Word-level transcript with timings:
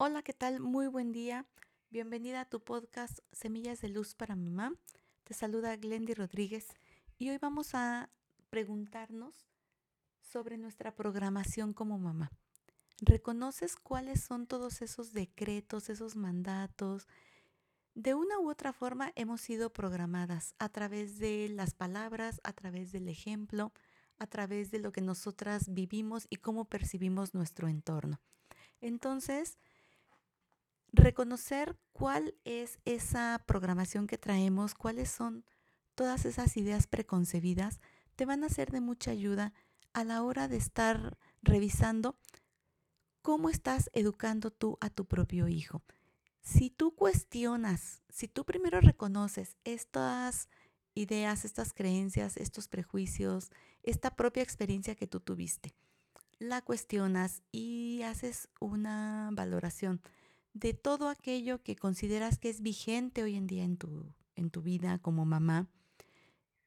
Hola, 0.00 0.22
¿qué 0.22 0.32
tal? 0.32 0.60
Muy 0.60 0.86
buen 0.86 1.10
día. 1.10 1.44
Bienvenida 1.90 2.42
a 2.42 2.44
tu 2.44 2.60
podcast 2.60 3.18
Semillas 3.32 3.80
de 3.80 3.88
Luz 3.88 4.14
para 4.14 4.36
Mamá. 4.36 4.72
Te 5.24 5.34
saluda 5.34 5.74
Glendy 5.74 6.14
Rodríguez 6.14 6.68
y 7.18 7.30
hoy 7.30 7.38
vamos 7.38 7.74
a 7.74 8.08
preguntarnos 8.48 9.48
sobre 10.20 10.56
nuestra 10.56 10.94
programación 10.94 11.72
como 11.72 11.98
mamá. 11.98 12.30
¿Reconoces 13.00 13.74
cuáles 13.74 14.22
son 14.22 14.46
todos 14.46 14.82
esos 14.82 15.12
decretos, 15.12 15.90
esos 15.90 16.14
mandatos? 16.14 17.08
De 17.96 18.14
una 18.14 18.38
u 18.38 18.48
otra 18.48 18.72
forma 18.72 19.10
hemos 19.16 19.40
sido 19.40 19.72
programadas 19.72 20.54
a 20.60 20.68
través 20.68 21.18
de 21.18 21.48
las 21.48 21.74
palabras, 21.74 22.40
a 22.44 22.52
través 22.52 22.92
del 22.92 23.08
ejemplo, 23.08 23.72
a 24.20 24.28
través 24.28 24.70
de 24.70 24.78
lo 24.78 24.92
que 24.92 25.00
nosotras 25.00 25.74
vivimos 25.74 26.28
y 26.30 26.36
cómo 26.36 26.66
percibimos 26.66 27.34
nuestro 27.34 27.66
entorno. 27.66 28.20
Entonces, 28.80 29.58
reconocer 30.92 31.76
cuál 31.92 32.34
es 32.44 32.78
esa 32.84 33.42
programación 33.46 34.06
que 34.06 34.18
traemos, 34.18 34.74
cuáles 34.74 35.10
son 35.10 35.44
todas 35.94 36.24
esas 36.24 36.56
ideas 36.56 36.86
preconcebidas, 36.86 37.80
te 38.16 38.24
van 38.24 38.44
a 38.44 38.48
ser 38.48 38.70
de 38.70 38.80
mucha 38.80 39.10
ayuda 39.10 39.52
a 39.92 40.04
la 40.04 40.22
hora 40.22 40.48
de 40.48 40.56
estar 40.56 41.18
revisando 41.42 42.16
cómo 43.22 43.50
estás 43.50 43.90
educando 43.92 44.50
tú 44.50 44.78
a 44.80 44.90
tu 44.90 45.06
propio 45.06 45.48
hijo. 45.48 45.82
Si 46.40 46.70
tú 46.70 46.94
cuestionas, 46.94 48.02
si 48.08 48.28
tú 48.28 48.44
primero 48.44 48.80
reconoces 48.80 49.56
estas 49.64 50.48
ideas, 50.94 51.44
estas 51.44 51.72
creencias, 51.72 52.36
estos 52.36 52.68
prejuicios, 52.68 53.50
esta 53.82 54.16
propia 54.16 54.42
experiencia 54.42 54.94
que 54.94 55.06
tú 55.06 55.20
tuviste, 55.20 55.74
la 56.38 56.62
cuestionas 56.62 57.42
y 57.52 58.02
haces 58.02 58.48
una 58.60 59.30
valoración 59.32 60.00
de 60.52 60.74
todo 60.74 61.08
aquello 61.08 61.62
que 61.62 61.76
consideras 61.76 62.38
que 62.38 62.50
es 62.50 62.60
vigente 62.60 63.22
hoy 63.22 63.36
en 63.36 63.46
día 63.46 63.64
en 63.64 63.76
tu, 63.76 64.12
en 64.34 64.50
tu 64.50 64.62
vida 64.62 64.98
como 64.98 65.24
mamá, 65.24 65.68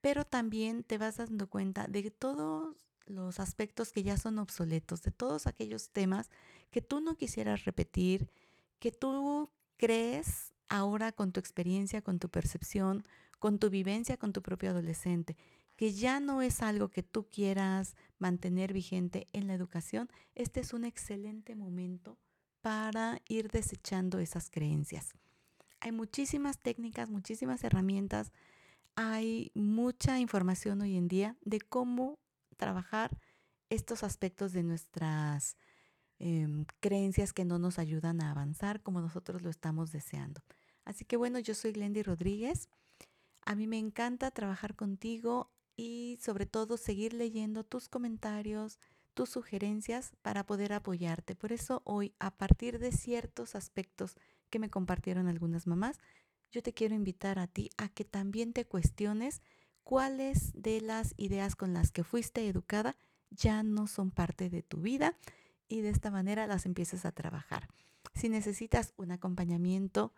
pero 0.00 0.24
también 0.24 0.84
te 0.84 0.98
vas 0.98 1.16
dando 1.16 1.48
cuenta 1.48 1.86
de 1.86 2.10
todos 2.10 2.76
los 3.06 3.40
aspectos 3.40 3.92
que 3.92 4.02
ya 4.02 4.16
son 4.16 4.38
obsoletos, 4.38 5.02
de 5.02 5.10
todos 5.10 5.46
aquellos 5.46 5.90
temas 5.90 6.30
que 6.70 6.80
tú 6.80 7.00
no 7.00 7.16
quisieras 7.16 7.64
repetir, 7.64 8.30
que 8.78 8.92
tú 8.92 9.50
crees 9.76 10.52
ahora 10.68 11.12
con 11.12 11.32
tu 11.32 11.40
experiencia, 11.40 12.02
con 12.02 12.18
tu 12.18 12.28
percepción, 12.28 13.04
con 13.40 13.58
tu 13.58 13.70
vivencia 13.70 14.16
con 14.18 14.32
tu 14.32 14.42
propio 14.42 14.70
adolescente, 14.70 15.36
que 15.74 15.92
ya 15.92 16.20
no 16.20 16.42
es 16.42 16.62
algo 16.62 16.90
que 16.90 17.02
tú 17.02 17.26
quieras 17.26 17.96
mantener 18.18 18.72
vigente 18.72 19.26
en 19.32 19.48
la 19.48 19.54
educación, 19.54 20.08
este 20.34 20.60
es 20.60 20.72
un 20.72 20.84
excelente 20.84 21.56
momento 21.56 22.18
para 22.60 23.20
ir 23.28 23.50
desechando 23.50 24.18
esas 24.18 24.50
creencias. 24.50 25.14
Hay 25.80 25.92
muchísimas 25.92 26.58
técnicas, 26.58 27.10
muchísimas 27.10 27.64
herramientas, 27.64 28.32
hay 28.96 29.50
mucha 29.54 30.18
información 30.18 30.82
hoy 30.82 30.96
en 30.96 31.08
día 31.08 31.36
de 31.42 31.60
cómo 31.60 32.18
trabajar 32.56 33.18
estos 33.70 34.02
aspectos 34.02 34.52
de 34.52 34.62
nuestras 34.62 35.56
em, 36.18 36.66
creencias 36.80 37.32
que 37.32 37.44
no 37.44 37.58
nos 37.58 37.78
ayudan 37.78 38.20
a 38.20 38.30
avanzar 38.30 38.82
como 38.82 39.00
nosotros 39.00 39.42
lo 39.42 39.48
estamos 39.48 39.90
deseando. 39.92 40.42
Así 40.84 41.04
que 41.04 41.16
bueno, 41.16 41.38
yo 41.38 41.54
soy 41.54 41.72
Glendy 41.72 42.02
Rodríguez. 42.02 42.68
A 43.46 43.54
mí 43.54 43.66
me 43.66 43.78
encanta 43.78 44.30
trabajar 44.30 44.76
contigo 44.76 45.50
y 45.76 46.18
sobre 46.20 46.44
todo 46.44 46.76
seguir 46.76 47.14
leyendo 47.14 47.64
tus 47.64 47.88
comentarios, 47.88 48.78
tus 49.14 49.30
sugerencias 49.30 50.12
para 50.22 50.44
poder 50.44 50.72
apoyarte. 50.72 51.34
Por 51.34 51.52
eso 51.52 51.82
hoy, 51.84 52.14
a 52.18 52.30
partir 52.30 52.78
de 52.78 52.92
ciertos 52.92 53.54
aspectos 53.54 54.16
que 54.50 54.58
me 54.58 54.70
compartieron 54.70 55.28
algunas 55.28 55.66
mamás, 55.66 55.98
yo 56.50 56.62
te 56.62 56.72
quiero 56.72 56.94
invitar 56.94 57.38
a 57.38 57.46
ti 57.46 57.70
a 57.76 57.88
que 57.88 58.04
también 58.04 58.52
te 58.52 58.64
cuestiones 58.64 59.42
cuáles 59.84 60.52
de 60.54 60.80
las 60.80 61.14
ideas 61.16 61.56
con 61.56 61.72
las 61.72 61.92
que 61.92 62.04
fuiste 62.04 62.46
educada 62.48 62.96
ya 63.30 63.62
no 63.62 63.86
son 63.86 64.10
parte 64.10 64.50
de 64.50 64.62
tu 64.62 64.80
vida 64.80 65.16
y 65.68 65.80
de 65.80 65.90
esta 65.90 66.10
manera 66.10 66.46
las 66.46 66.66
empieces 66.66 67.04
a 67.04 67.12
trabajar. 67.12 67.68
Si 68.14 68.28
necesitas 68.28 68.92
un 68.96 69.12
acompañamiento, 69.12 70.12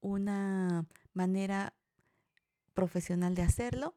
una 0.00 0.86
manera 1.14 1.74
profesional 2.74 3.34
de 3.34 3.42
hacerlo, 3.42 3.94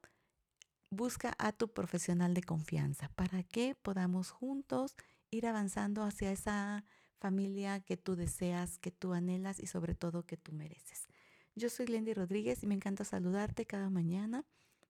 busca 0.90 1.34
a 1.38 1.52
tu 1.52 1.72
profesional 1.72 2.34
de 2.34 2.44
confianza 2.44 3.10
para 3.16 3.44
que 3.44 3.76
podamos 3.76 4.32
juntos 4.32 4.96
ir 5.30 5.48
avanzando 5.48 6.04
hacia 6.04 6.32
esa 6.32 6.84
familia 7.20 7.80
que 7.82 7.98
tú 7.98 8.16
deseas, 8.16 8.78
que 8.80 8.92
tú 8.92 9.14
anhelas 9.14 9.60
y 9.60 9.68
sobre 9.68 9.94
todo 9.94 10.26
que 10.26 10.38
tú 10.38 10.52
mereces. 10.52 11.08
Yo 11.56 11.70
soy 11.70 11.88
Lendy 11.88 12.14
Rodríguez 12.14 12.64
y 12.64 12.68
me 12.68 12.76
encanta 12.76 13.04
saludarte 13.04 13.66
cada 13.66 13.90
mañana. 13.90 14.46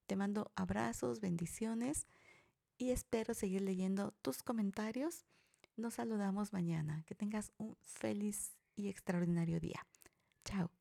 Te 0.06 0.16
mando 0.16 0.52
abrazos, 0.56 1.20
bendiciones 1.20 2.08
y 2.78 2.92
espero 2.92 3.34
seguir 3.34 3.62
leyendo 3.62 4.12
tus 4.22 4.44
comentarios. 4.44 5.26
Nos 5.76 5.96
saludamos 5.96 6.54
mañana. 6.54 7.04
Que 7.06 7.16
tengas 7.16 7.52
un 7.58 7.76
feliz 7.82 8.54
y 8.76 8.90
extraordinario 8.90 9.60
día. 9.60 9.86
Chao. 10.46 10.79